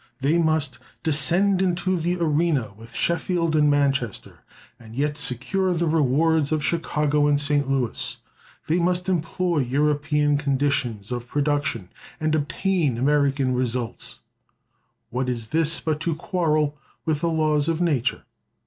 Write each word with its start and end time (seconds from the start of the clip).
They 0.17 0.39
must 0.39 0.79
descend 1.03 1.61
into 1.61 1.95
the 1.95 2.17
arena 2.17 2.73
with 2.75 2.95
Sheffield 2.95 3.55
and 3.55 3.69
Manchester, 3.69 4.39
and 4.79 4.95
yet 4.95 5.15
secure 5.15 5.75
the 5.75 5.85
rewards 5.85 6.51
of 6.51 6.63
Chicago 6.65 7.27
and 7.27 7.39
St. 7.39 7.69
Louis. 7.69 8.17
They 8.65 8.79
must 8.79 9.07
employ 9.07 9.59
European 9.59 10.39
conditions 10.39 11.11
of 11.11 11.27
production, 11.27 11.89
and 12.19 12.33
obtain 12.33 12.97
American 12.97 13.53
results. 13.53 14.21
What 15.11 15.29
is 15.29 15.49
this 15.49 15.79
but 15.79 15.99
to 15.99 16.15
quarrel 16.15 16.79
with 17.05 17.21
the 17.21 17.29
laws 17.29 17.69
of 17.69 17.79
nature? 17.79 18.23